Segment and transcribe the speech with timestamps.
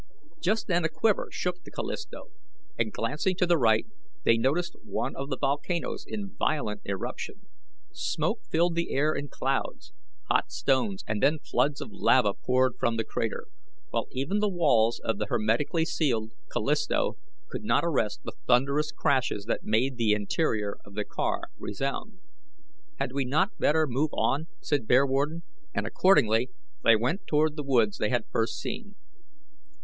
[0.39, 2.31] Just then a quiver shook the Callisto,
[2.75, 3.85] and glancing to the right
[4.23, 7.41] they noticed one of the volcanoes in violent eruption.
[7.93, 9.93] Smoke filled the air in clouds,
[10.23, 13.45] hot stones and then floods of lava poured from the crater,
[13.91, 19.45] while even the walls of the hermetically sealed Callisto could not arrest the thunderous crashes
[19.45, 22.17] that made the interior of the car resound.
[22.97, 25.43] "Had we not better move on?" said Bearwarden,
[25.75, 26.49] and accordingly
[26.83, 28.95] they went toward the woods they had first seen.